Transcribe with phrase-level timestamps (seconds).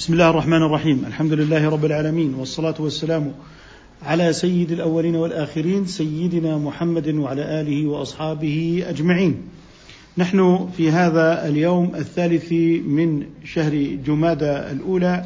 [0.00, 1.04] بسم الله الرحمن الرحيم.
[1.06, 3.32] الحمد لله رب العالمين والصلاة والسلام
[4.02, 9.36] على سيد الأولين والآخرين سيدنا محمد وعلى آله وأصحابه أجمعين.
[10.18, 12.52] نحن في هذا اليوم الثالث
[12.86, 13.74] من شهر
[14.06, 15.24] جمادى الأولى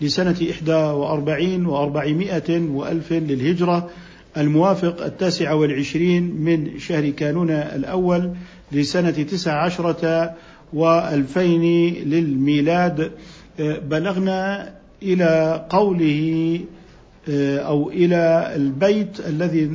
[0.00, 3.90] لسنة إحدى وأربعين وأربعمائة وألف للهجرة
[4.36, 8.32] الموافق التاسع والعشرين من شهر كانون الأول
[8.72, 10.34] لسنة تسع عشرة
[10.72, 13.12] وألفين للميلاد.
[13.60, 14.72] بلغنا
[15.02, 16.60] إلى قوله
[17.68, 19.66] أو إلى البيت الذي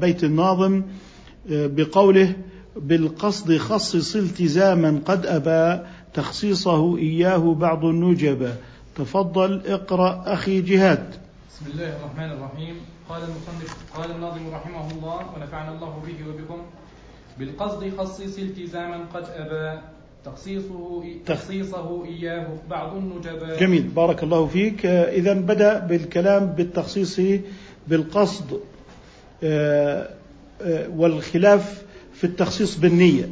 [0.00, 0.82] بيت الناظم
[1.50, 2.32] بقوله
[2.76, 5.84] بالقصد خصص التزاما قد أبى
[6.14, 8.52] تخصيصه إياه بعض النجبة
[8.96, 11.14] تفضل اقرأ أخي جهاد.
[11.50, 12.74] بسم الله الرحمن الرحيم.
[13.08, 16.60] قال المصنف قال الناظم رحمه الله ونفعنا الله به وبكم.
[17.38, 19.80] بالقصد خصص التزاما قد أبى
[20.26, 23.60] تخصيصه تخصيصه إياه بعض النجباء.
[23.60, 24.86] جميل بارك الله فيك.
[24.86, 27.20] إذا بدأ بالكلام بالتخصيص
[27.88, 28.60] بالقصد
[30.96, 31.82] والخلاف
[32.14, 33.28] في التخصيص بالنية.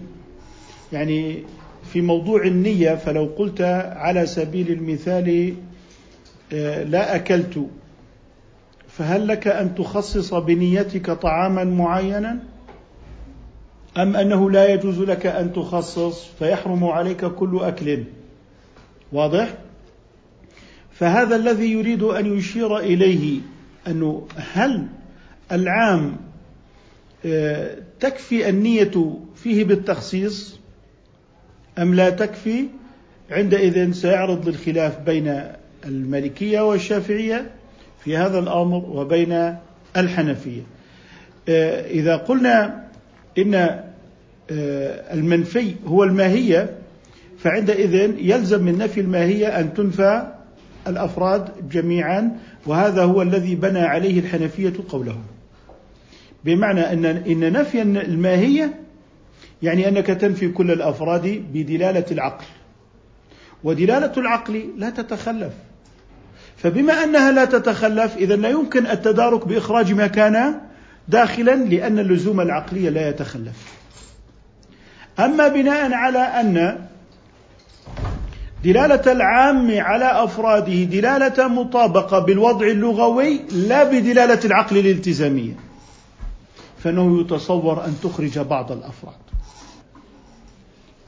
[0.92, 1.42] يعني
[1.92, 3.60] في موضوع النية فلو قلت
[3.96, 5.54] على سبيل المثال
[6.90, 7.66] لا أكلت
[8.88, 12.38] فهل لك أن تخصص بنيتك طعاما معينا؟
[13.96, 18.04] أم أنه لا يجوز لك أن تخصص فيحرم عليك كل أكل؟
[19.12, 19.54] واضح؟
[20.92, 23.40] فهذا الذي يريد أن يشير إليه
[23.86, 24.86] أنه هل
[25.52, 26.16] العام
[28.00, 30.58] تكفي النية فيه بالتخصيص
[31.78, 32.64] أم لا تكفي؟
[33.30, 35.42] عندئذ سيعرض للخلاف بين
[35.84, 37.50] المالكية والشافعية
[38.04, 39.56] في هذا الأمر وبين
[39.96, 40.62] الحنفية.
[41.88, 42.83] إذا قلنا
[43.38, 43.80] إن
[44.50, 46.78] المنفي هو الماهية
[47.38, 50.32] فعندئذ يلزم من نفي الماهية أن تنفى
[50.86, 55.22] الأفراد جميعا وهذا هو الذي بنى عليه الحنفية قولهم.
[56.44, 58.74] بمعنى أن إن نفي الماهية
[59.62, 62.44] يعني أنك تنفي كل الأفراد بدلالة العقل.
[63.64, 65.52] ودلالة العقل لا تتخلف.
[66.56, 70.60] فبما أنها لا تتخلف إذا لا يمكن التدارك بإخراج ما كان
[71.08, 73.74] داخلا لأن اللزوم العقلي لا يتخلف.
[75.18, 76.86] أما بناء على أن
[78.64, 85.52] دلالة العام على أفراده دلالة مطابقة بالوضع اللغوي لا بدلالة العقل الالتزامية
[86.78, 89.14] فإنه يتصور أن تخرج بعض الأفراد.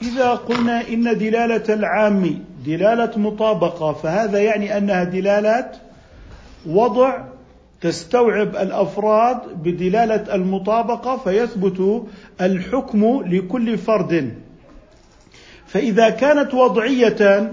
[0.02, 5.70] إذا قلنا إن دلالة العام دلالة مطابقة فهذا يعني أنها دلالة
[6.66, 7.24] وضع
[7.80, 12.06] تستوعب الأفراد بدلالة المطابقة فيثبت
[12.40, 14.34] الحكم لكل فرد.
[15.66, 17.52] فإذا كانت وضعية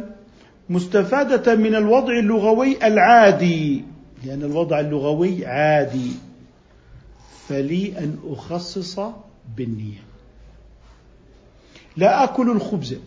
[0.70, 3.84] مستفادة من الوضع اللغوي العادي
[4.26, 6.12] لأن الوضع اللغوي عادي
[7.48, 9.00] فلي أن أخصص
[9.58, 10.04] بالنية.
[11.98, 12.98] لا آكل الخبز.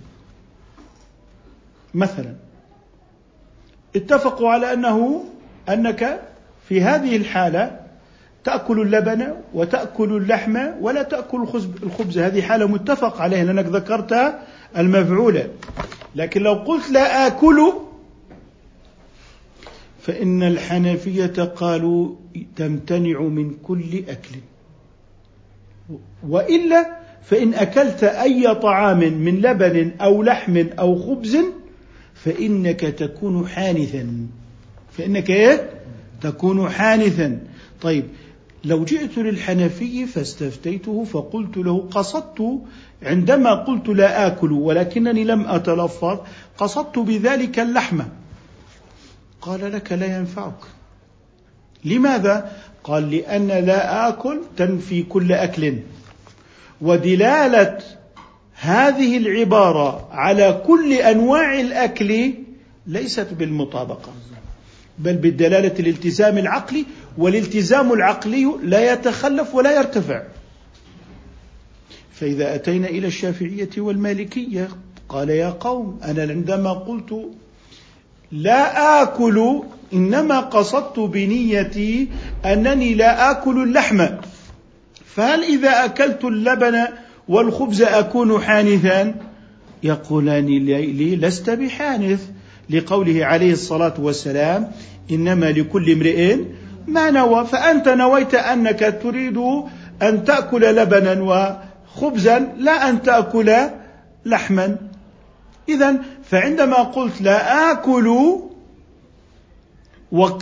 [1.95, 2.35] مثلا
[3.97, 5.25] اتفقوا على أنه
[5.69, 6.23] أنك
[6.69, 7.81] في هذه الحالة
[8.45, 11.49] تأكل اللبن وتأكل اللحم ولا تأكل
[11.83, 12.19] الخبز.
[12.19, 14.35] هذه حالة متفق عليها لأنك ذكرت
[14.79, 15.49] المفعولة.
[16.15, 17.73] لكن لو قلت لا آكل
[20.01, 22.15] فإن الحنفية قالوا
[22.57, 24.37] تمتنع من كل أكل.
[26.29, 31.37] وإلا فإن أكلت أي طعام من لبن أو لحم أو خبز
[32.15, 34.27] فإنك تكون حانثا.
[34.93, 35.76] فإنك إيه؟
[36.27, 37.39] تكون حانثا.
[37.83, 38.05] طيب
[38.65, 42.59] لو جئت للحنفي فاستفتيته فقلت له قصدت
[43.03, 46.19] عندما قلت لا آكل ولكنني لم أتلفظ
[46.59, 48.01] قصدت بذلك اللحم.
[49.41, 50.61] قال لك لا ينفعك.
[51.85, 52.53] لماذا؟
[52.85, 55.79] قال لأن لا آكل تنفي كل أكل.
[56.81, 57.79] ودلالة
[58.55, 62.35] هذه العبارة على كل أنواع الأكل
[62.87, 64.13] ليست بالمطابقة.
[64.99, 66.85] بل بالدلالة الالتزام العقلي
[67.19, 70.23] والالتزام العقلي لا يتخلف ولا يرتفع.
[72.13, 74.69] فإذا أتينا إلى الشافعية والمالكية
[75.09, 77.31] قال يا قوم أنا عندما قلت
[78.33, 79.63] لا آكل
[79.93, 82.09] إنما قصدت بنيتي
[82.45, 84.07] أنني لا آكل اللحم.
[85.05, 86.87] فهل إذا أكلت اللبن
[87.29, 89.15] والخبز أكون حانثا؟
[89.83, 92.21] يقولان لي لست بحانث.
[92.71, 94.73] لقوله عليه الصلاة والسلام
[95.11, 96.37] إنما لكل امرئ
[96.87, 99.39] ما نوى فأنت نويت أنك تريد
[100.03, 103.55] أن تأكل لبنا وخبزا لا أن تأكل
[104.27, 104.77] لحما.
[105.69, 105.97] إذا
[106.31, 108.39] فعندما قلت لا آكل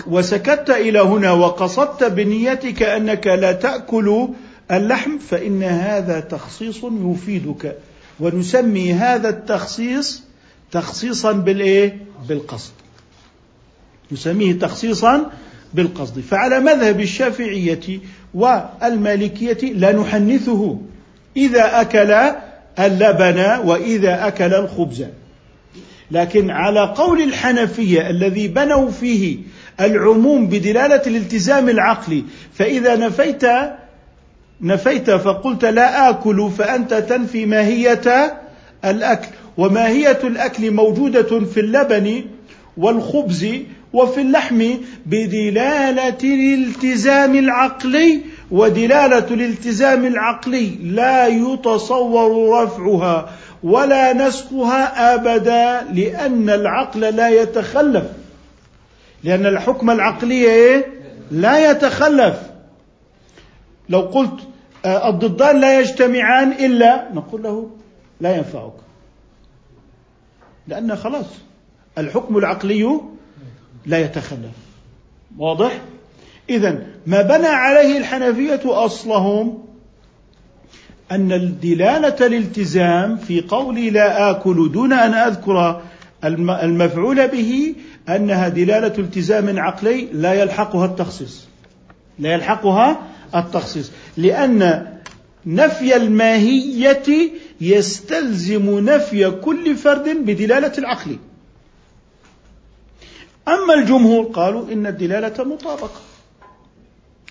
[0.07, 4.29] وسكت إلى هنا وقصدت بنيتك أنك لا تأكل
[4.71, 7.77] اللحم فإن هذا تخصيص يفيدك
[8.21, 10.23] ونسمي هذا التخصيص
[10.73, 11.97] تخصيصا بالإيه؟
[12.29, 12.73] بالقصد.
[14.13, 15.31] نسميه تخصيصا
[15.75, 18.01] بالقصد، فعلى مذهب الشافعية
[18.35, 20.81] والمالكية لا نحنثه
[21.37, 22.35] إذا أكل
[22.79, 25.05] اللبن وإذا أكل الخبز.
[26.11, 29.39] لكن على قول الحنفية الذي بنوا فيه
[29.81, 32.25] العموم بدلالة الالتزام العقلي
[32.55, 33.43] فإذا نفيت
[34.61, 38.37] نفيت فقلت لا آكل فأنت تنفي ماهية
[38.85, 39.29] الأكل
[39.59, 42.25] وماهية الأكل موجودة في اللبن
[42.77, 43.47] والخبز
[43.93, 44.71] وفي اللحم
[45.07, 48.21] بدلالة الالتزام العقلي
[48.51, 50.71] ودلالة الالتزام العقلي.
[50.83, 53.31] لا يتصور رفعها
[53.63, 58.05] ولا نسخها أبدا لأن العقل لا يتخلف.
[59.25, 60.87] لأن الحكم العقلي إيه؟
[61.31, 62.37] لا يتخلف.
[63.89, 64.41] لو قلت
[64.85, 67.71] آه، الضدان لا يجتمعان إلا نقول له
[68.21, 68.73] لا ينفعك.
[70.69, 71.27] لأن خلاص
[71.99, 73.01] الحكم العقلي
[73.87, 74.53] لا يتخلف.
[75.39, 75.81] واضح؟
[76.51, 79.65] اذا ما بنى عليه الحنفية أصلهم
[81.13, 85.83] أن الدلالة الالتزام في قولي لا آكل دون أن أذكر
[86.63, 87.75] المفعول به
[88.09, 91.49] أنها دلالة التزام عقلي لا يلحقها التخصيص.
[92.19, 93.03] لا يلحقها
[93.35, 93.93] التخصيص.
[94.17, 94.87] لأن
[95.47, 97.31] نفي الماهية
[97.61, 101.17] يستلزم نفي كل فرد بدلالة العقل.
[103.49, 106.01] أما الجمهور قالوا إن الدلالة مطابقة.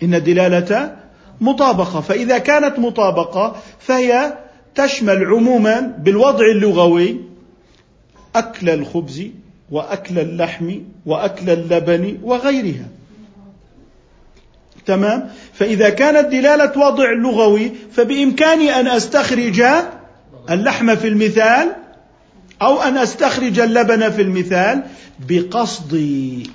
[0.04, 0.98] إن الدلالة
[1.42, 2.01] مطابقة.
[2.01, 4.38] فإذا كانت مطابقة فهي
[4.75, 7.18] تشمل عموما بالوضع اللغوي
[8.36, 9.24] أكل الخبز
[9.71, 12.88] وأكل اللحم وأكل اللبن وغيرها.
[14.85, 19.63] تمام؟ فإذا كانت دلالة وضع لغوي فبإمكاني أن أستخرج
[20.50, 21.75] اللحم في المثال
[22.62, 24.83] أو أن أستخرج اللبن في المثال
[25.30, 26.50] بقصدي.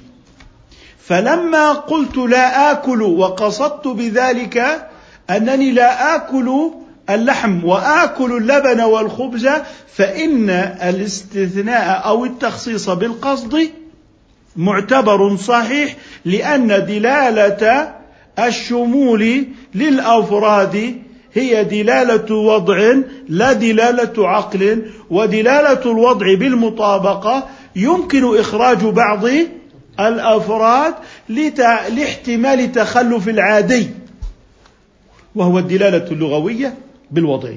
[1.04, 4.88] فلما قلت لا آكل وقصدت بذلك
[5.30, 6.70] أنني لا آكل
[7.10, 9.48] اللحم وآكل اللبن والخبز
[9.96, 10.50] فإن
[10.82, 13.70] الاستثناء أو التخصيص بالقصد
[14.56, 17.97] معتبر صحيح لأن دلالة
[18.38, 20.94] الشمول للأفراد
[21.34, 22.94] هي دلالة وضع
[23.28, 27.48] لا دلالة عقل ودلالة الوضع بالمطابقة.
[27.76, 29.24] يمكن إخراج بعض
[30.00, 30.94] الأفراد
[31.28, 33.90] لاحتمال تخلف العادي
[35.34, 36.74] وهو الدلالة اللغوية
[37.10, 37.50] بالوضع.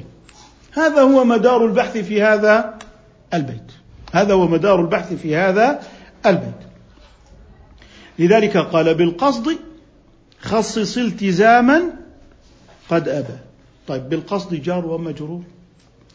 [0.74, 2.74] هذا هو مدار البحث في هذا
[3.34, 3.72] البيت.
[4.14, 5.80] هذا هو مدار البحث في هذا
[6.26, 6.62] البيت.
[8.20, 9.58] لذلك قال بالقصد
[10.42, 11.82] خصص التزاما
[12.90, 13.38] قد أبى.
[13.88, 15.42] طيب بالقصد جار ومجرور.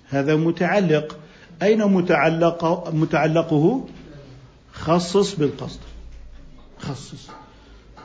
[0.09, 1.19] هذا متعلق.
[1.63, 3.85] أين متعلق متعلقه؟
[4.73, 5.81] خصص بالقصد.
[6.79, 7.29] خصص.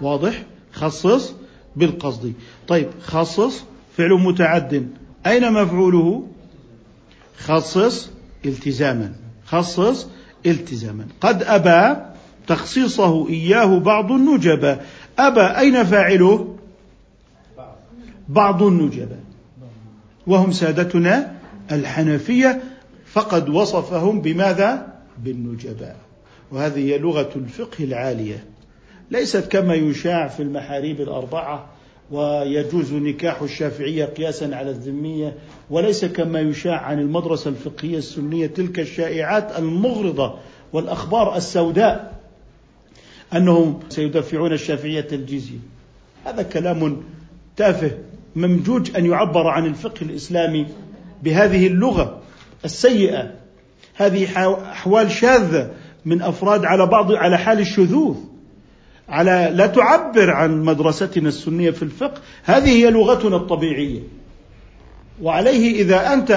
[0.01, 1.33] واضح؟ خصص
[1.75, 2.33] بالقصد.
[2.67, 3.63] طيب خصص
[3.97, 4.88] فعل متعد.
[5.25, 6.27] أين مفعوله؟
[7.38, 8.09] خصص
[8.45, 9.13] التزاما.
[9.45, 10.07] خصص
[10.45, 11.07] التزاما.
[11.21, 12.01] قد أبى
[12.47, 14.79] تخصيصه إياه بعض النجبة.
[15.20, 16.56] أبى أين فاعله؟
[18.30, 19.18] بعض النجبة.
[20.27, 21.36] وهم سادتنا
[21.72, 22.62] الحنفية
[23.06, 24.88] فقد وصفهم بماذا؟
[25.24, 25.96] بالنجباء
[26.51, 28.44] وهذه هي لغة الفقه العالية.
[29.12, 31.65] ليست كما يشاع في المحاريب الأربعة
[32.12, 35.36] ويجوز نكاح الشافعية قياسا على الذمية
[35.70, 40.36] وليس كما يشاع عن المدرسة الفقهية السنية تلك الشائعات المغرضة
[40.74, 42.11] والأخبار السوداء.
[43.35, 45.59] أنهم سيدفعون الشافعية الجزية
[46.25, 47.03] هذا كلام
[47.57, 47.91] تافه
[48.35, 50.67] ممجوج أن يعبر عن الفقه الإسلامي
[51.23, 52.21] بهذه اللغة
[52.65, 53.31] السيئة.
[53.95, 54.27] هذه
[54.71, 55.71] أحوال شاذة
[56.05, 58.15] من أفراد على بعض على حال الشذوذ
[59.09, 62.21] على لا تعبر عن مدرستنا السنية في الفقه.
[62.43, 64.01] هذه هي لغتنا الطبيعية.
[65.21, 66.31] وعليه إذا أنت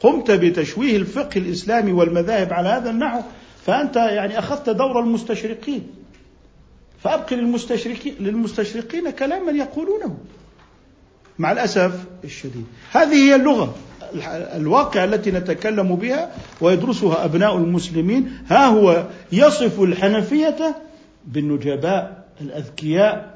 [0.00, 3.20] قمت بتشويه الفقه الإسلامي والمذاهب على هذا النحو
[3.66, 5.86] فأنت يعني أخذت دور المستشرقين.
[7.04, 10.16] فأبقي للمستشرقين للمستشرقين كلاما يقولونه.
[11.38, 11.92] مع الأسف
[12.24, 12.64] الشديد.
[12.92, 13.74] هذه هي اللغة.
[14.56, 16.30] الواقع التي نتكلم بها
[16.60, 18.32] ويدرسها أبناء المسلمين.
[18.48, 20.76] ها هو يصف الحنفية
[21.26, 23.34] بالنجباء الأذكياء.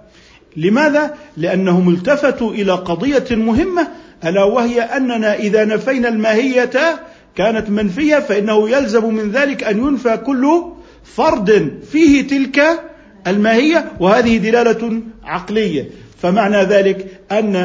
[0.57, 3.89] لماذا؟ لأنهم التفتوا إلى قضية مهمة
[4.25, 7.01] ألا وهي أننا إذا نفينا الماهية
[7.35, 10.63] كانت منفية فإنه يلزم من ذلك أن ينفى كل
[11.05, 12.88] فرد فيه تلك
[13.31, 15.91] الماهية وهذه دلالة عقلية.
[16.23, 17.57] فمعنى ذلك أن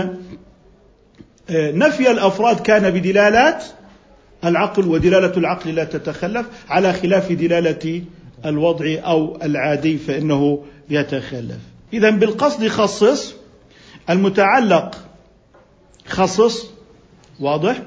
[1.50, 3.64] آه، نفي الأفراد كان بدلالات
[4.46, 8.02] العقل ودلالة العقل لا تتخلف على خلاف دلالة
[8.46, 11.58] الوضع أو العادي فإنه يتخلف.
[11.94, 13.34] إذا بالقصد خصص
[14.10, 14.96] المتعلق
[16.08, 16.68] خصص
[17.40, 17.82] واضح.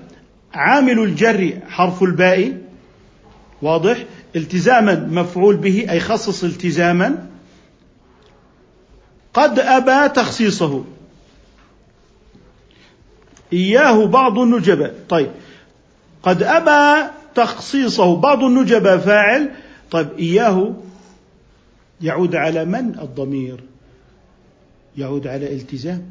[0.55, 2.53] عامل الجر حرف الباء
[3.63, 4.05] واضح.
[4.37, 7.27] التزاما مفعول به أي خصص التزاما
[9.37, 10.85] قد أبى تخصيصه.
[13.53, 15.31] إياه بعض النجباء طيب.
[16.23, 18.17] قد أبى تخصيصه.
[18.17, 19.51] بعض النجباء فاعل.
[19.91, 20.75] طيب إياه
[22.01, 23.61] يعود على من الضمير؟
[24.99, 26.11] يعود على التزام.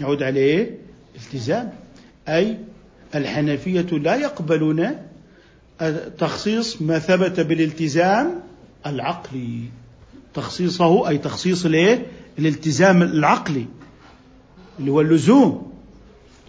[0.00, 0.78] يعود على إيه؟
[1.16, 1.72] التزام.
[2.28, 2.58] أي
[3.14, 4.96] الحنفية لا يقبلون
[6.18, 8.40] تخصيص ما ثبت بالالتزام
[8.86, 9.62] العقلي.
[10.36, 12.06] تخصيصه أي تخصيص الايه
[12.38, 13.66] الالتزام العقلي
[14.78, 15.72] اللي هو اللزوم.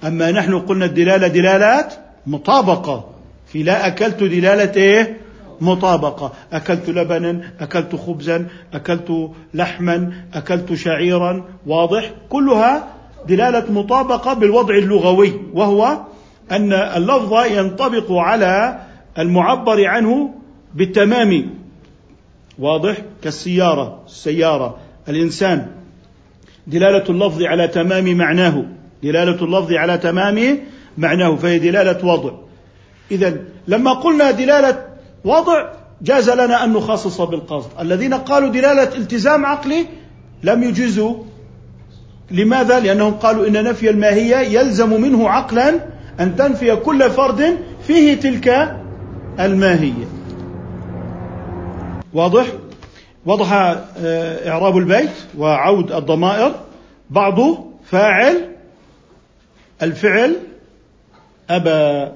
[0.03, 1.93] أما نحن قلنا الدلالة دلالات
[2.27, 3.09] مطابقة.
[3.47, 5.17] في لا أكلت دلالة إيه؟
[5.61, 6.33] مطابقة.
[6.53, 12.87] أكلت لبنا أكلت خبزا أكلت لحما أكلت شعيرا واضح؟ كلها
[13.27, 15.97] دلالة مطابقة بالوضع اللغوي وهو
[16.51, 18.79] أن اللفظ ينطبق على
[19.19, 20.33] المعبر عنه
[20.75, 21.56] بالتمام.
[22.59, 24.77] واضح؟ كالسيارة السيارة.
[25.09, 25.67] الإنسان
[26.67, 28.65] دلالة اللفظ على تمام معناه.
[29.03, 30.59] دلالة اللفظ على تمام
[30.97, 32.31] معناه فهي دلالة وضع
[33.11, 33.37] إذا
[33.67, 34.85] لما قلنا دلالة
[35.23, 37.69] وضع جاز لنا أن نخصص بالقصد.
[37.79, 39.85] الذين قالوا دلالة التزام عقلي
[40.43, 41.23] لم يجيزوا
[42.31, 45.79] لماذا؟ لأنهم قالوا إن نفي الماهية يلزم منه عقلا
[46.19, 48.77] أن تنفي كل فرد فيه تلك
[49.39, 50.16] الماهية.
[52.13, 52.47] واضح؟
[53.25, 56.55] وضح آه، إعراب البيت وعود الضمائر
[57.09, 58.55] بعضه فاعل
[59.81, 60.35] الفعل
[61.49, 62.11] أبى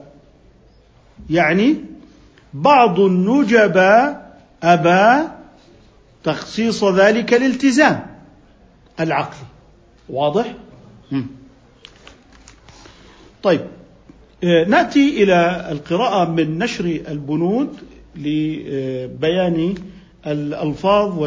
[1.29, 1.75] يعني
[2.53, 4.15] بعض النجبى
[4.63, 5.27] أبى
[6.23, 8.05] تخصيص ذلك الالتزام
[8.99, 9.45] العقلي
[10.09, 10.53] واضح؟
[13.43, 13.61] طيب
[14.43, 17.77] آه، نأتي إلى القراءة من نشر البنود
[18.15, 19.75] لبيان
[20.27, 21.19] الألفاظ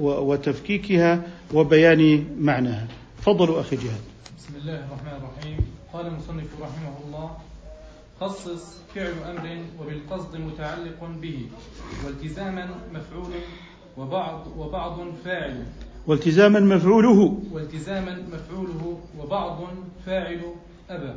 [0.00, 1.22] وتفكيكها
[1.54, 2.88] وبيان معناها.
[3.18, 4.00] تفضلوا أخي جهاد.
[4.38, 5.58] بسم الله الرحمن الرحيم.
[5.92, 7.30] قال المصنف رحمه الله
[8.20, 11.46] خصص فعل أمر وبالقصد متعلق به
[12.06, 13.32] والتزاما مفعول
[13.98, 15.62] وبعض وبعض فاعل.
[16.06, 17.38] والتزاما مفعوله.
[17.52, 19.58] والتزاما مفعوله وبعض
[20.06, 20.40] فاعل
[20.90, 21.14] أبى.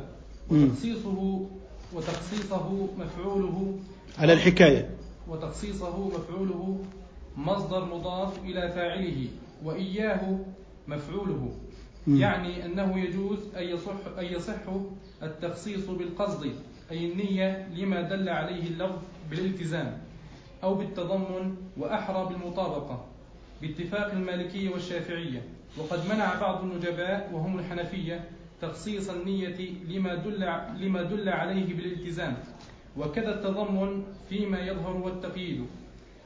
[0.50, 1.46] وتخصيصه
[1.94, 3.78] وتخصيصه مفعوله
[4.18, 4.90] على الحكاية.
[5.28, 6.84] وتخصيصه مفعوله
[7.36, 9.28] مصدر مضاف إلى فاعله
[9.64, 10.38] وإياه
[10.88, 11.52] مفعوله.
[12.08, 14.54] يعني أنه يجوز أن يصح, أن يصح
[15.22, 16.52] التخصيص بالقصد
[16.90, 18.98] أي النية لما دل عليه اللفظ
[19.30, 19.98] بالالتزام
[20.64, 23.04] أو بالتضمن وأحرى بالمطابقة
[23.62, 25.42] باتفاق المالكية والشافعية.
[25.78, 28.24] وقد منع بعض النجباء وهم الحنفية
[28.62, 30.48] تخصيص النية لما دل
[30.80, 32.36] لما دل عليه بالالتزام.
[32.98, 35.66] وكذا التضمن فيما يظهر والتقييد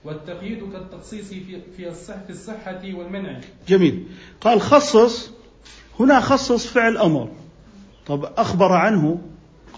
[0.04, 1.92] والتقييد كالتخصيص في في
[2.26, 3.40] في الصحة والمنع.
[3.68, 4.06] جميل.
[4.40, 5.30] قال خصص
[6.00, 7.28] هنا خصص فعل أمر.
[8.06, 9.20] طب أخبر عنه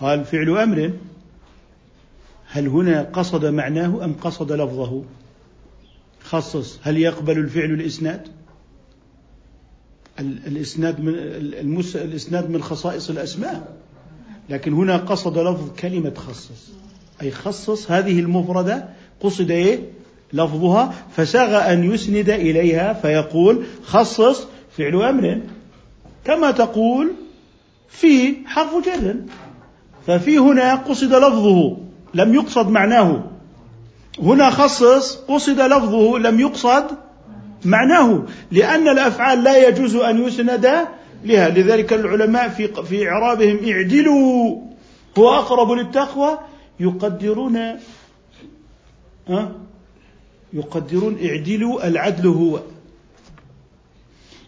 [0.01, 0.93] قال فعل أمر
[2.47, 5.05] هل هنا قصد معناه أم قصد لفظه؟
[6.25, 8.29] خصص هل يقبل الفعل الإسناد
[10.21, 11.15] الإسناد من.
[11.95, 13.77] الإسناد من خصائص الأسماء
[14.51, 16.82] لكن هنا قصد لفظ كلمة خصص
[17.23, 18.89] أي خصص هذه المفردة
[19.21, 19.79] قصد إيه؟
[20.33, 24.47] لفظها فساغ أن يسند إليها فيقول خصص
[24.79, 25.41] فعل أمر.
[26.25, 27.13] كما تقول
[27.89, 29.15] في حرف جر.
[30.07, 31.77] ففي هنا قصد لفظه
[32.15, 33.25] لم يقصد معناه.
[34.23, 36.85] هنا خصص قصد لفظه لم يقصد
[37.65, 40.71] معناه لأن الأفعال لا يجوز أن يسند
[41.25, 41.49] لها.
[41.49, 44.57] لذلك العلماء في في إعرابهم اعدلوا.
[45.19, 46.39] هو أقرب للتقوى
[46.81, 47.57] يقدرون
[49.29, 49.53] أه؟
[50.53, 52.61] يقدرون اعدلوا العدل هو.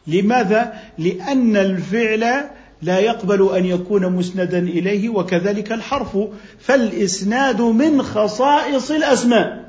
[0.06, 2.50] لماذا؟ لأن الفعل
[2.82, 6.18] لا يقبل أن يكون مسندا إليه وكذلك الحرف.
[6.58, 9.64] فالإسناد من خصائص الأسماء.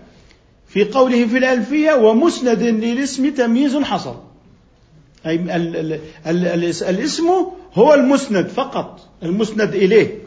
[0.68, 4.16] في قوله في الألفية ومسند للاسم تمييز حصل
[5.26, 5.36] أي
[6.90, 7.24] الاسم
[7.74, 10.25] هو المسند فقط المسند إليه.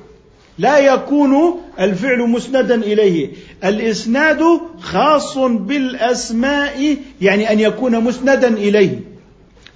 [0.58, 3.32] لا يكون الفعل مسندا إليه.
[3.64, 4.42] الإسناد
[4.80, 9.00] خاص بالأسماء يعني أن يكون مسندا إليه.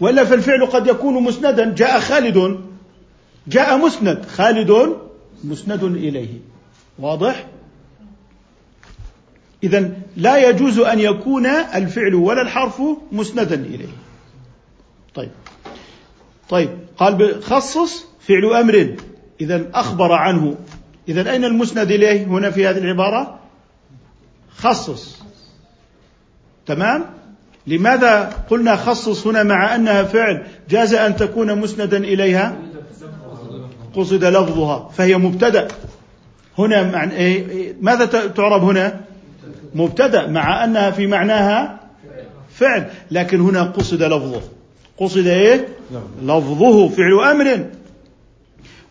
[0.00, 1.74] وإلا فالفعل قد يكون مسندا.
[1.74, 2.60] جاء خالد.
[3.48, 4.24] جاء مسند.
[4.26, 4.96] خالد
[5.44, 6.28] مسند إليه.
[6.98, 7.46] واضح؟
[9.64, 13.92] إذا لا يجوز أن يكون الفعل ولا الحرف مسندا إليه.
[15.14, 15.30] طيب.
[16.48, 16.70] طيب.
[16.96, 18.96] قال خصص فعل أمر.
[19.40, 20.54] إذا أخبر عنه.
[21.08, 23.38] إذا أين المسند إليه هنا في هذه العبارة؟
[24.56, 25.22] خصص.
[26.66, 27.04] تمام؟
[27.66, 32.56] لماذا قلنا خصص هنا مع أنها فعل؟ جاز أن تكون مسندا إليها؟
[33.94, 35.68] قصد لفظها فهي مبتدأ.
[36.58, 39.00] هنا معنى إيه؟ ماذا تعرب هنا؟
[39.74, 41.80] مبتدأ مع أنها في معناها
[42.54, 42.90] فعل.
[43.10, 44.42] لكن هنا قصد لفظه.
[44.98, 45.68] قصد إيه؟
[46.22, 47.64] لفظه فعل أمر.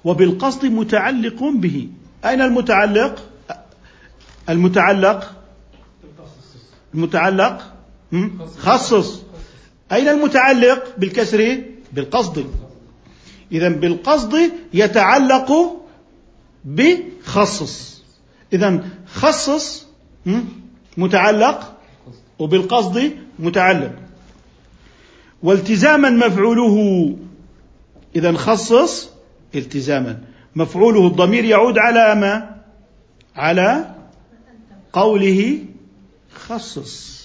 [0.04, 1.88] وبالقصد متعلق به.
[2.26, 3.30] أين المتعلق؟
[4.50, 5.34] المتعلق؟
[6.94, 7.74] المتعلق؟
[8.60, 9.22] خصص.
[9.92, 12.46] أين المتعلق؟ بالكسر؟ بالقصد.
[13.52, 15.82] إذا بالقصد يتعلق
[16.66, 18.04] بخصص.
[18.54, 19.86] إذا خصص
[20.98, 21.78] متعلق
[22.40, 23.92] وبالقصد متعلق.
[25.44, 27.16] والتزاما مفعوله.
[28.16, 29.10] إذا خصص
[29.56, 30.20] التزاما.
[30.56, 32.56] مفعوله الضمير يعود على ما؟
[33.36, 33.96] على
[34.94, 35.60] قوله
[36.34, 37.22] خصص.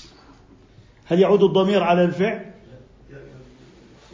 [1.06, 2.44] هل يعود الضمير على الفعل؟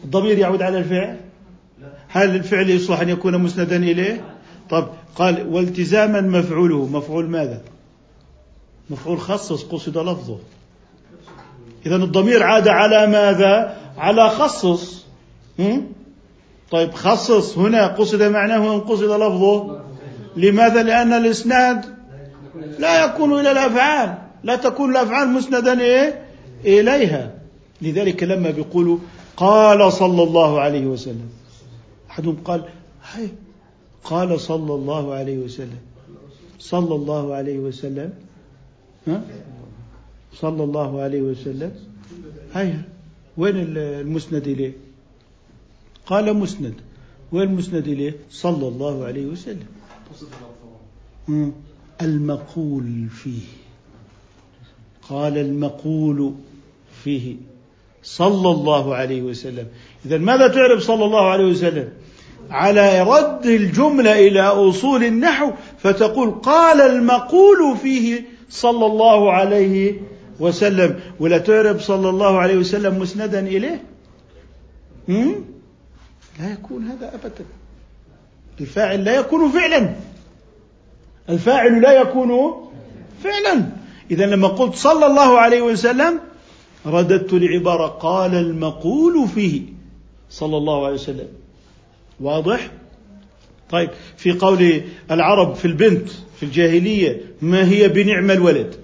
[0.04, 1.16] الضمير يعود على الفعل؟
[2.08, 4.24] هل الفعل يصلح أن يكون مسندا إليه؟
[4.70, 6.86] طب قال والتزاما مفعوله.
[6.86, 7.60] مفعول ماذا؟
[8.90, 10.38] مفعول خصص قصد لفظه.
[11.86, 15.06] إذا الضمير عاد على ماذا؟ على خصص.
[16.72, 19.80] طيب خصص هنا قصد معناه وان قصد لفظه.
[20.36, 21.84] لماذا؟ لأن الإسناد
[22.78, 26.22] لا يكون إلى الأفعال لا تكون الأفعال مسندا إيه؟
[26.64, 27.34] إليها.
[27.82, 28.98] لذلك لما بيقولوا
[29.36, 31.28] قال صلى الله عليه وسلم
[32.10, 32.64] أحدهم قال
[33.12, 33.28] هاي
[34.04, 35.78] قال صلى الله عليه وسلم.
[36.58, 38.12] صلى الله عليه وسلم
[39.06, 39.22] ها؟
[40.34, 41.72] صلى الله عليه وسلم.
[42.54, 42.74] هاي
[43.36, 44.72] وين المسند إليه؟
[46.06, 46.74] قال مسند.
[47.32, 49.66] وين المسند إليه؟ صلى الله عليه وسلم.
[52.02, 53.40] المقول فيه.
[55.08, 56.34] قال المقول
[57.04, 57.36] فيه.
[58.02, 59.66] صلى الله عليه وسلم.
[60.06, 61.88] إذا ماذا تعرف صلى الله عليه وسلم؟
[62.50, 70.00] على رد الجملة إلى أصول النحو فتقول قال المقول فيه صلى الله عليه
[70.40, 71.00] وسلم.
[71.20, 73.82] ولا تعرب صلى الله عليه وسلم مسندا إليه؟
[75.08, 75.51] هم؟
[76.40, 77.44] لا يكون هذا أبدا.
[78.60, 79.94] الفاعل لا يكون فعلا.
[81.28, 82.30] الفاعل لا يكون
[83.24, 83.66] فعلا.
[84.10, 86.20] إذا لما قلت صلى الله عليه وسلم
[86.86, 89.62] رددت العبارة قال المقول فيه.
[90.30, 91.28] صلى الله عليه وسلم.
[92.20, 92.70] واضح؟
[93.70, 98.74] طيب في قول العرب في البنت في الجاهلية ما هي بنعم الولد؟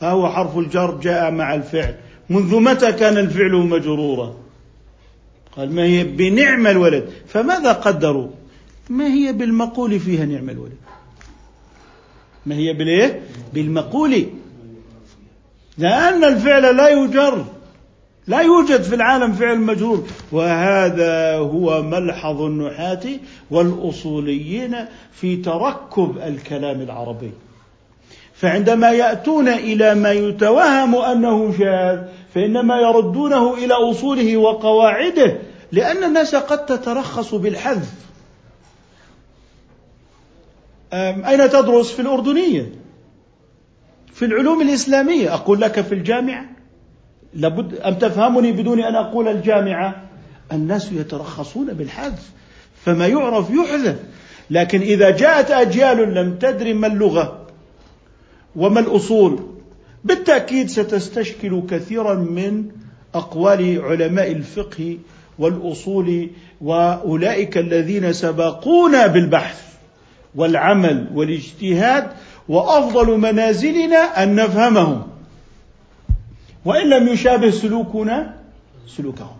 [0.00, 1.94] ها هو حرف الجر جاء مع الفعل.
[2.30, 4.34] منذ متى كان الفعل مجرورا؟
[5.56, 8.28] قال ما هي بنعم الولد؟ فماذا قدروا؟
[8.88, 10.76] ما هي بالمقول فيها نعم الولد.
[12.46, 13.20] ما هي بالإيه؟
[13.54, 14.26] بالمقول.
[15.78, 17.44] لأن الفعل لا يجر
[18.26, 20.06] لا يوجد في العالم فعل مجرور.
[20.32, 23.02] وهذا هو ملحظ النحاة
[23.50, 24.76] والأصوليين
[25.12, 27.30] في تركب الكلام العربي.
[28.34, 31.98] فعندما يأتون إلى ما يتوهم أنه شاذ
[32.38, 35.38] فإنما يردونه إلى أصوله وقواعده
[35.72, 37.92] لأن الناس قد تترخص بالحذف.
[40.92, 42.72] أين تدرس؟ في الأردنية.
[44.12, 45.34] في العلوم الإسلامية.
[45.34, 46.44] أقول لك في الجامعة.
[47.34, 50.02] لابد أن تفهمني بدون أن أقول الجامعة؟
[50.52, 52.30] الناس يترخصون بالحذف.
[52.84, 53.96] فما يعرف يحذف.
[54.50, 57.46] لكن إذا جاءت أجيال لم تدري ما اللغة
[58.56, 59.57] وما الأصول
[60.04, 62.70] بالتأكيد ستستشكل كثيرا من
[63.14, 64.98] أقوال علماء الفقه
[65.38, 66.30] والأصول
[66.60, 69.62] وأولئك الذين سبقونا بالبحث
[70.34, 72.12] والعمل والاجتهاد
[72.48, 75.08] وأفضل منازلنا أن نفهمهم.
[76.64, 78.34] وإن لم يشابه سلوكنا
[78.86, 79.36] سلوكهم.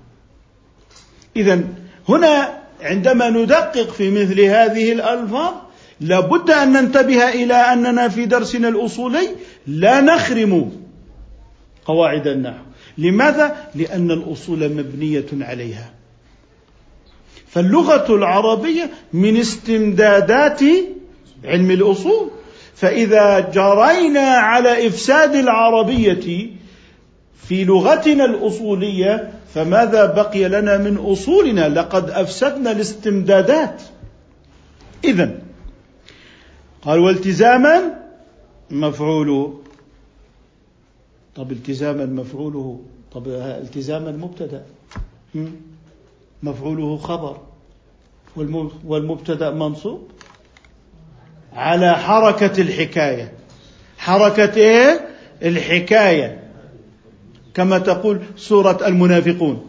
[1.37, 1.65] اذا
[2.09, 5.55] هنا عندما ندقق في مثل هذه الألفاظ
[6.01, 9.29] لابد أن ننتبه إلى أننا في درسنا الأصولي
[9.67, 10.73] لا نخرم
[11.85, 12.63] قواعد النحو.
[12.99, 15.91] لماذا؟ لأن الأصول مبنية عليها.
[17.49, 20.61] فاللغة العربية من استمدادات
[21.45, 22.31] علم الأصول.
[22.75, 26.51] فإذا جرينا على إفساد العربية
[27.49, 33.83] في لغتنا الأصولية فماذا بقي لنا من أصولنا؟ لقد أفسدنا الاستمدادات.
[35.05, 35.48] إذا
[36.89, 37.95] قال والتزاما
[38.71, 39.61] مفعوله
[41.37, 42.81] طب التزاما مفعوله
[43.13, 44.65] طب التزاما مبتدا
[46.43, 47.37] مفعوله خبر.
[48.85, 50.09] والمبتدا منصوب
[51.53, 53.33] على حركة الحكاية.
[53.99, 55.09] حركة إيه؟
[55.43, 56.51] الحكاية.
[57.55, 59.69] كما تقول سورة المنافقون.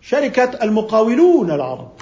[0.00, 1.92] شركة المقاولون العرب.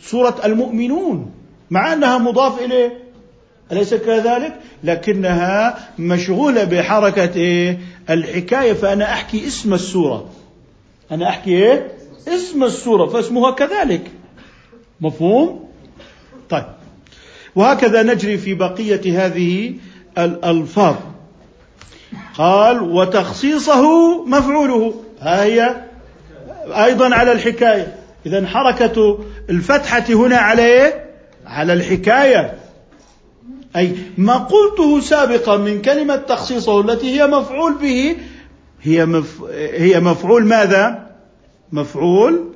[0.00, 1.33] سورة المؤمنون.
[1.70, 2.98] مع أنها مضاف إليه
[3.72, 7.78] أليس كذلك؟ لكنها مشغولة بحركة إيه؟
[8.10, 10.28] الحكاية فأنا أحكي اسم السورة
[11.10, 11.92] أنا أحكي إيه؟
[12.28, 14.10] اسم السورة فاسمها كذلك
[15.00, 15.68] مفهوم؟
[16.50, 16.64] طيب
[17.54, 19.74] وهكذا نجري في بقية هذه
[20.18, 20.96] الألفاظ
[22.34, 25.84] قال وتخصيصه مفعوله ها هي
[26.66, 27.94] أيضا على الحكاية
[28.26, 29.18] إذا حركة
[29.50, 31.03] الفتحة هنا على إيه؟
[31.46, 32.58] على الحكاية.
[33.76, 38.16] أي ما قلته سابقا من كلمة تخصيصه التي هي مفعول به
[38.82, 39.42] هي مف...
[39.54, 41.10] هي مفعول ماذا؟
[41.72, 42.54] مفعول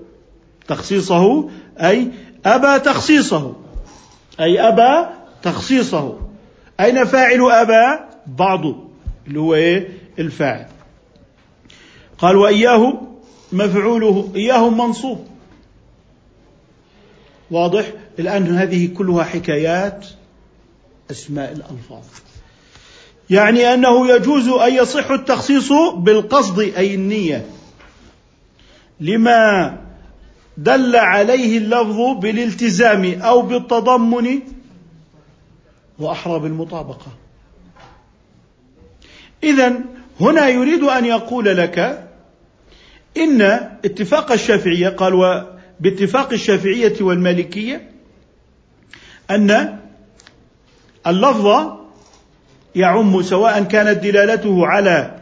[0.69, 2.11] تخصيصه أي
[2.47, 3.57] أبى تخصيصه.
[4.41, 5.09] أي أبى
[5.43, 6.19] تخصيصه.
[6.81, 8.61] أين فاعل أبى؟ بعض.
[9.27, 10.67] اللي هو إيه؟ الفاعل.
[12.19, 13.01] قال وإياه
[13.53, 15.27] مفعوله إياه منصوب.
[17.51, 20.07] واضح؟ الآن هذه كلها حكايات
[21.11, 22.05] أسماء الألفاظ.
[23.31, 27.47] يعني أنه يجوز أن يصح التخصيص بالقصد أي النية.
[29.01, 29.77] لما
[30.57, 34.41] دل عليه اللفظ بالالتزام أو بالتضمن
[35.99, 37.13] وأحرى بالمطابقة.
[39.43, 39.81] إذا
[40.21, 42.09] هنا يريد أن يقول لك
[43.17, 43.43] إن
[43.85, 45.47] اتفاق الشافعية قال
[45.81, 47.98] باتفاق الشافعية والمالكية
[49.31, 49.79] أن
[51.07, 51.79] اللفظ
[52.75, 55.21] يعم سواء كانت دلالته على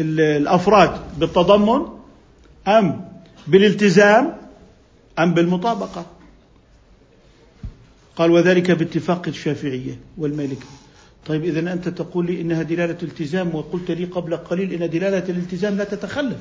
[0.00, 1.86] الأفراد بالتضمن
[2.68, 3.08] أم
[3.46, 4.36] بالالتزام
[5.18, 6.06] أم بالمطابقة.
[8.16, 10.74] قال وذلك باتفاق الشافعية والمالكية.
[11.26, 15.76] طيب اذا أنت تقول لي إنها دلالة التزام وقلت لي قبل قليل إن دلالة الالتزام
[15.76, 16.38] لا تتخلف.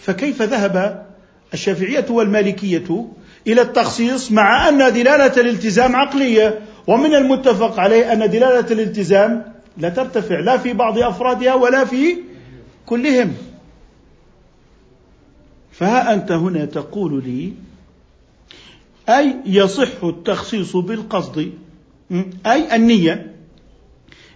[0.00, 1.06] فكيف ذهب
[1.54, 3.08] الشافعية والمالكية
[3.48, 10.38] إلى التخصيص مع أن دلالة الالتزام عقلية ومن المتفق عليه أن دلالة الالتزام لا ترتفع
[10.38, 12.16] لا في بعض أفرادها ولا في
[12.86, 13.34] كلهم.
[15.72, 17.52] فها أنت هنا تقول لي
[19.08, 21.52] أي يصح التخصيص بالقصد
[22.46, 23.32] أي النية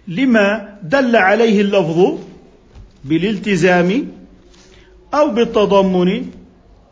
[0.07, 2.17] لما دل عليه اللفظ
[3.03, 4.07] بالالتزام
[5.13, 6.29] أو بالتضمن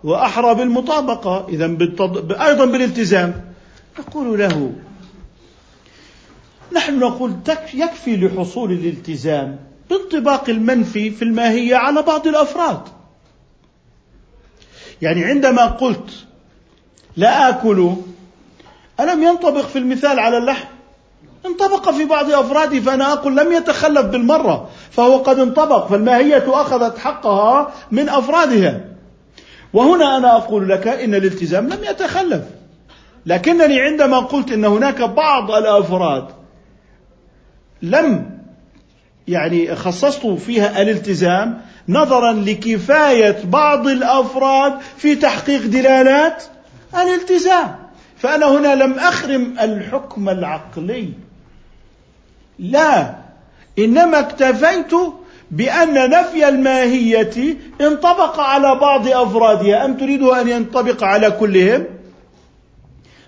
[0.03, 1.47] وأحرى بالمطابقة.
[1.49, 2.31] إذا بالتض...
[2.31, 3.53] أيضا بالالتزام.
[3.99, 4.73] نقول له
[6.73, 7.33] نحن نقول
[7.73, 9.59] يكفي لحصول الالتزام
[9.89, 12.81] بانطباق المنفي في الماهية على بعض الأفراد.
[15.01, 16.25] يعني عندما قلت
[17.17, 17.93] لا آكل
[18.99, 20.67] ألم ينطبق في المثال على اللحم؟
[21.45, 27.73] انطبق في بعض أفراده فأنا أقول لم يتخلف بالمرة فهو قد انطبق فالماهية أخذت حقها
[27.91, 28.90] من أفرادها.
[29.73, 32.43] وهنا أنا أقول لك إن الالتزام لم يتخلف.
[33.25, 36.27] لكنني عندما قلت إن هناك بعض الأفراد
[37.81, 38.39] لم
[39.27, 46.43] يعني خصصت فيها الالتزام نظرا لكفاية بعض الأفراد في تحقيق دلالات
[46.93, 47.75] الالتزام.
[48.17, 51.09] فأنا هنا لم أخرم الحكم العقلي.
[52.59, 53.15] لا
[53.79, 54.91] إنما اكتفيت
[55.51, 59.85] بأن نفي الماهية انطبق على بعض أفرادها.
[59.85, 61.85] أم تريد أن ينطبق على كلهم؟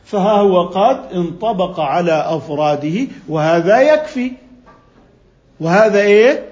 [0.06, 4.32] فها هو قد انطبق على أفراده وهذا يكفي.
[5.60, 6.46] وهذا إيه؟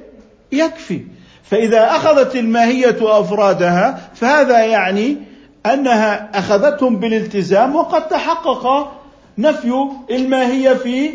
[0.52, 1.02] يكفي.
[1.44, 5.18] فإذا أخذت الماهية أفرادها فهذا يعني
[5.66, 8.92] أنها أخذتهم بالالتزام وقد تحقق
[9.38, 9.74] نفي
[10.12, 11.10] الماهية في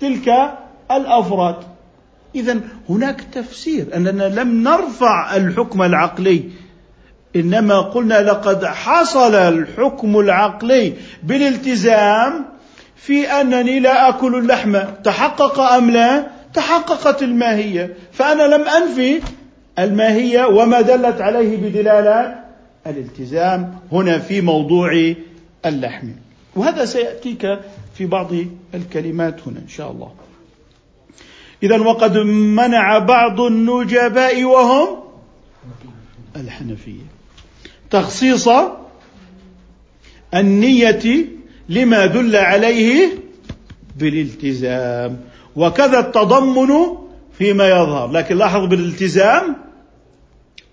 [0.00, 0.32] تلك
[0.90, 1.71] الأفراد.
[2.34, 6.42] اذا هناك تفسير أننا لم نرفع الحكم العقلي
[7.36, 10.92] إنما قلنا لقد حصل الحكم العقلي
[11.22, 12.44] بالالتزام
[12.96, 17.94] في أنني لا أكل اللحم تحقق أم لا؟ تحققت الماهية.
[18.12, 19.20] فأنا لم أنفي
[19.78, 22.34] الماهية وما دلت عليه بدلالة
[22.86, 25.14] الالتزام هنا في موضوع
[25.66, 26.08] اللحم.
[26.56, 27.58] وهذا سيأتيك
[27.94, 28.28] في بعض
[28.74, 30.12] الكلمات هنا إن شاء الله.
[31.62, 34.88] إذا وقد منع بعض النجباء وهم
[36.36, 37.06] الحنفية.
[37.90, 38.48] تخصيص
[40.34, 41.26] النية
[41.68, 43.08] لما دل عليه
[43.96, 45.20] بالالتزام
[45.56, 46.72] وكذا التضمن
[47.38, 48.10] فيما يظهر.
[48.10, 49.56] لكن لاحظ بالالتزام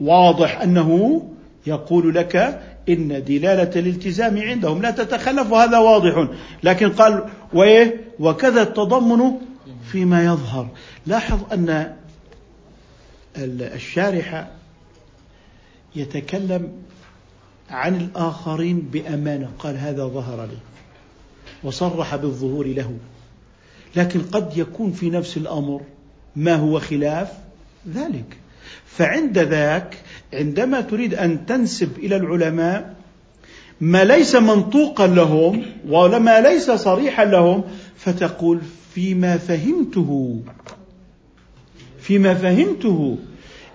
[0.01, 1.21] واضح أنه
[1.67, 6.27] يقول لك إن دلالة الالتزام عندهم لا تتخلف وهذا واضح.
[6.63, 7.23] لكن قال
[7.53, 9.31] وإيه؟ وكذا التضمن
[9.91, 10.67] فيما يظهر.
[11.07, 11.95] لاحظ أن
[13.37, 14.47] الشارح
[15.95, 16.71] يتكلم
[17.69, 19.49] عن الآخرين بأمانة.
[19.59, 20.57] قال هذا ظهر لي
[21.63, 22.97] وصرح بالظهور له.
[23.95, 25.81] لكن قد يكون في نفس الأمر
[26.35, 27.31] ما هو خلاف
[27.87, 28.37] ذلك.
[28.85, 29.97] فعند ذاك
[30.33, 32.95] عندما تريد أن تنسب إلى العلماء
[33.81, 37.63] ما ليس منطوقا لهم وما ليس صريحا لهم
[37.97, 38.59] فتقول
[38.95, 40.39] فيما فهمته.
[42.01, 43.17] فيما فهمته.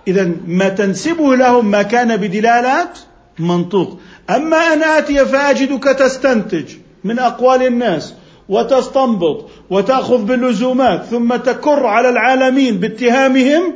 [0.07, 2.99] اذا ما تنسبه لهم ما كان بدلالات
[3.39, 3.99] منطوق.
[4.29, 6.65] أما أن آتي فاجدك تستنتج
[7.03, 8.13] من أقوال الناس
[8.49, 13.73] وتستنبط وتأخذ باللزومات ثم تكر على العالمين باتهامهم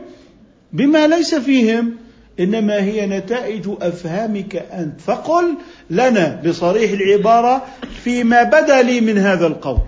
[0.73, 1.95] بما ليس فيهم
[2.39, 5.01] إنما هي نتائج أفهامك أنت.
[5.01, 5.57] فقل
[5.89, 7.65] لنا بصريح العبارة
[8.03, 9.79] فيما بدا لي من هذا القول.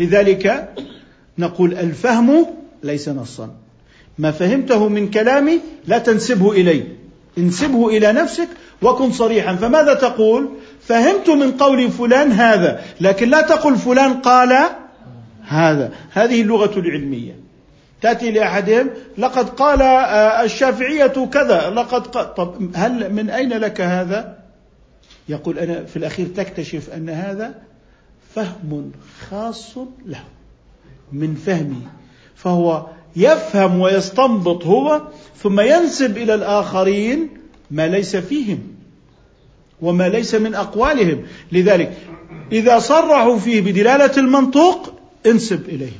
[0.00, 0.74] لذلك
[1.38, 2.46] نقول الفهم
[2.82, 3.50] ليس نصا.
[4.18, 6.84] ما فهمته من كلامي لا تنسبه إلي.
[7.38, 8.48] انسبه إلى نفسك
[8.82, 9.56] وكن صريحا.
[9.56, 10.48] فماذا تقول؟
[10.80, 14.58] فهمت من قول فلان هذا لكن لا تقل فلان قال
[15.46, 15.92] هذا.
[16.12, 17.40] هذه اللغة العلمية.
[18.02, 24.38] تأتي لأحدهم لقد قال آه، الشافعية كذا لقد قال طب هل من أين لك هذا؟
[25.28, 27.54] يقول أنا في الأخير تكتشف أن هذا
[28.34, 28.92] فهم
[29.30, 30.24] خاص له
[31.12, 31.82] من فهمي
[32.36, 35.00] فهو يفهم ويستنبط هو
[35.42, 37.28] ثم ينسب إلى الآخرين
[37.70, 38.58] ما ليس فيهم
[39.82, 41.22] وما ليس من أقوالهم.
[41.52, 41.98] لذلك
[42.52, 44.92] إذا صرحوا فيه بدلالة المنطوق
[45.26, 45.92] انسب إليه.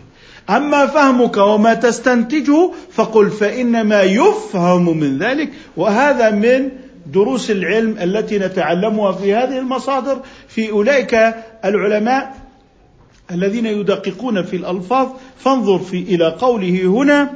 [0.51, 6.71] أما فهمك وما تستنتجه فقل فإنما يفهم من ذلك وهذا من
[7.07, 11.35] دروس العلم التي نتعلمها في هذه المصادر في أولئك
[11.65, 12.37] العلماء
[13.31, 15.09] الذين يدققون في الألفاظ.
[15.39, 17.31] فانظر في إلى قوله هنا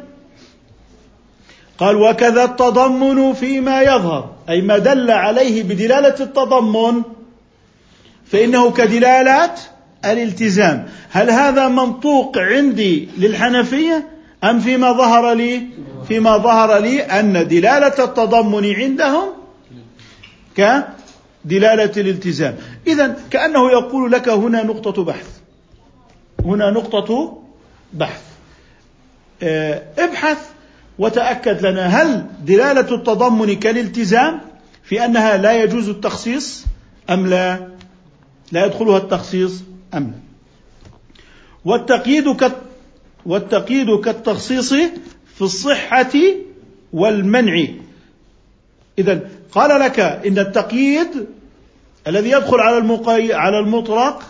[1.79, 4.31] قال وكذا التضمن فيما يظهر.
[4.49, 7.03] أي ما دل عليه بدلالة التضمن
[8.27, 9.51] فإنه كدلاله
[10.05, 10.89] الالتزام.
[11.11, 14.07] هل هذا منطوق عندي للحنفية
[14.45, 15.63] أم فيما ظهر لي؟
[16.09, 19.44] فيما ظهر لي أن دلالة التضمن عندهم
[20.57, 22.57] كدلالة الالتزام.
[22.87, 25.29] اذا كأنه يقول لك هنا نقطة بحث.
[26.45, 27.39] هنا نقطة
[27.93, 28.23] بحث.
[29.43, 30.39] آه، ابحث
[30.99, 34.41] وتأكد لنا هل دلالة التضمن كالالتزام
[34.83, 36.65] في أنها لا يجوز التخصيص
[37.11, 37.69] أم لا؟
[38.53, 39.63] لا يدخلها التخصيص
[39.95, 40.25] أم لا؟
[41.65, 42.57] والتقييد كت
[43.27, 44.75] والتقييد كالتخصيص
[45.35, 46.13] في الصحة
[46.93, 47.65] والمنع.
[48.99, 49.21] إذا
[49.53, 51.27] قال لك إن التقييد
[52.07, 53.33] الذي يدخل على المقي...
[53.33, 54.23] على المطلق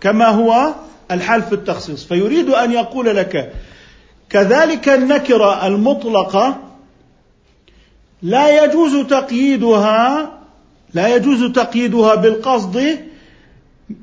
[0.00, 0.74] كما هو
[1.10, 2.04] الحال في التخصيص.
[2.04, 3.52] فيريد أن يقول لك
[4.30, 6.58] كذلك النكرة المطلقة
[8.22, 10.32] لا يجوز تقييدها
[10.94, 12.98] لا يجوز تقييدها بالقصد.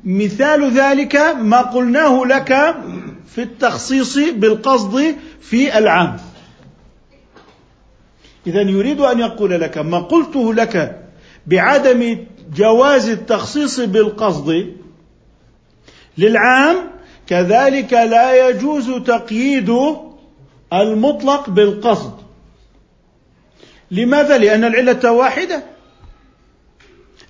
[0.03, 2.75] مثال ذلك ما قلناه لك
[3.35, 6.17] في التخصيص بالقصد في العام.
[8.47, 11.03] إذا يريد أن يقول لك ما قلته لك
[11.47, 12.25] بعدم
[12.55, 14.73] جواز التخصيص بالقصد
[16.17, 16.77] للعام
[17.27, 19.71] كذلك لا يجوز تقييد
[20.73, 22.13] المطلق بالقصد.
[23.91, 25.63] لماذا؟ لأن العلة واحدة.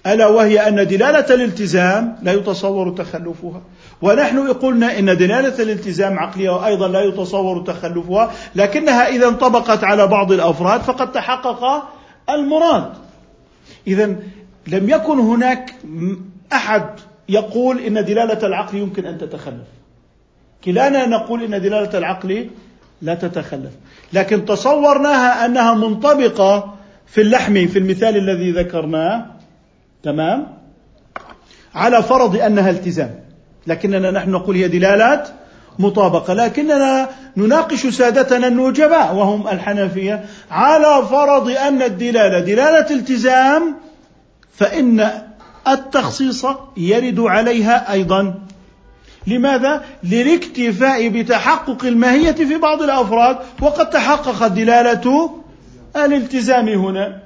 [0.07, 3.61] ألا وهي أن دلالة الالتزام لا يتصور تخلفها.
[4.01, 10.31] ونحن قلنا إن دلالة الالتزام عقلية وأيضا لا يتصور تخلفها لكنها إذا انطبقت على بعض
[10.31, 11.83] الأفراد فقد تحقق
[12.29, 12.93] المراد.
[13.87, 14.15] اذا
[14.67, 15.75] لم يكن هناك
[16.53, 16.85] أحد
[17.29, 19.67] يقول إن دلالة العقل يمكن أن تتخلف.
[20.63, 22.49] كلانا نقول إن دلالة العقل
[23.01, 23.71] لا تتخلف.
[24.13, 26.73] لكن تصورناها أنها منطبقة
[27.07, 29.25] في اللحم في المثال الذي ذكرناه
[30.03, 30.47] تمام؟
[31.75, 33.19] على فرض أنها التزام.
[33.67, 35.29] لكننا نحن نقول هي دلالات
[35.79, 36.33] مطابقة.
[36.33, 40.25] لكننا نناقش سادتنا النجباء وهم الحنفية.
[40.51, 43.75] على فرض أن الدلالة دلالة التزام
[44.55, 45.11] فإن
[45.67, 46.45] التخصيص
[46.77, 48.33] يرد عليها أيضا.
[49.27, 55.29] لماذا؟ للاكتفاء بتحقق الماهية في بعض الأفراد وقد تحققت دلالة
[55.95, 57.22] الالتزام هنا.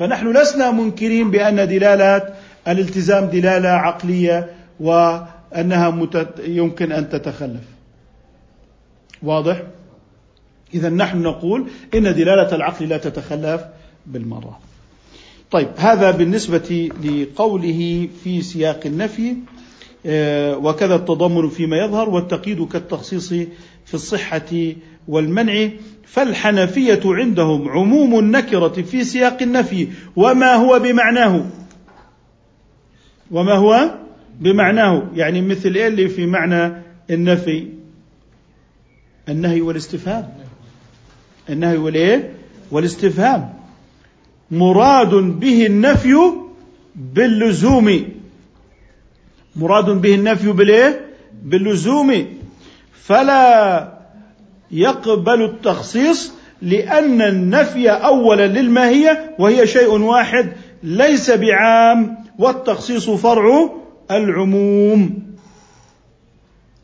[0.00, 2.34] فنحن لسنا منكرين بأن دلالة
[2.68, 6.08] الالتزام دلالة عقلية وأنها
[6.38, 7.64] يمكن أن تتخلف
[9.22, 9.62] واضح؟
[10.74, 13.60] إذا نحن نقول إن دلالة العقل لا تتخلف
[14.06, 14.58] بالمرة
[15.50, 19.36] طيب هذا بالنسبة لقوله في سياق النفي
[20.06, 23.34] آه، وكذا التضمن فيما يظهر والتقييد كالتخصيص
[23.90, 24.72] في الصحة
[25.08, 25.68] والمنع
[26.06, 29.88] فالحنفية عندهم عموم النكرة في سياق النفي.
[30.16, 31.46] وما هو بمعناه؟
[33.30, 33.94] وما هو
[34.40, 36.72] بمعناه؟ يعني مثل اللي في معنى
[37.10, 37.66] النفي
[39.28, 40.28] النهي والاستفهام.
[41.48, 42.30] النهي والايه
[42.70, 43.54] والاستفهام.
[44.50, 46.32] مراد به النفي
[46.96, 48.04] باللزوم.
[49.56, 51.00] مراد به النفي بالايه
[51.42, 52.39] باللزوم.
[53.02, 53.92] فلا
[54.70, 56.32] يقبل التخصيص
[56.62, 63.70] لأن النفي أولا للماهية وهي شيء واحد ليس بعام والتخصيص فرع
[64.10, 65.22] العموم.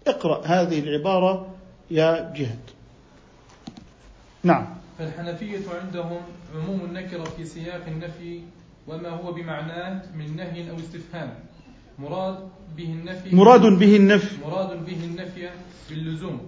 [0.06, 1.54] اقرأ هذه العبارة
[1.90, 2.58] يا جهد.
[4.42, 4.66] نعم.
[4.98, 6.20] فالحنفية عندهم
[6.54, 8.40] عموم النكرة في سياق النفي
[8.88, 11.34] وما هو بمعناه من نهي أو استفهام.
[11.98, 14.36] مراد به النفي مراد به النفي.
[14.44, 15.48] مراد به النفي
[15.90, 16.40] باللزوم.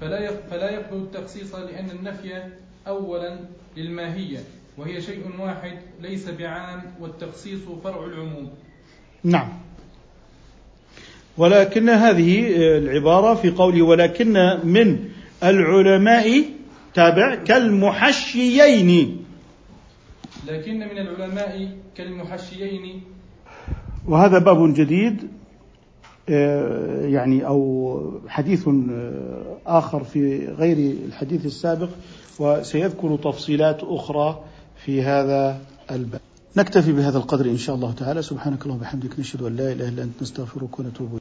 [0.00, 2.42] فلا فلا يقبل التخصيص لأن النفي
[2.86, 3.38] أولا
[3.76, 4.38] للماهية
[4.78, 8.50] وهي شيء واحد ليس بعام والتخصيص فرع العموم.
[9.24, 9.48] نعم.
[11.36, 15.10] ولكن هذه العبارة في قوله ولكن من
[15.42, 16.44] العلماء
[16.94, 19.24] تابع كالمحشيين.
[20.48, 23.02] لكن من العلماء كالمحشيين
[24.08, 25.28] وهذا باب جديد
[26.28, 31.88] آه، يعني أو حديث آه، آخر في غير الحديث السابق
[32.38, 34.40] وسيذكر تفصيلات أخرى
[34.84, 36.20] في هذا الباب.
[36.56, 40.02] نكتفي بهذا القدر إن شاء الله تعالى سبحانك اللهم وبحمدك نشهد أن لا إله إلا
[40.02, 41.18] أنت نستغفرك ونتوب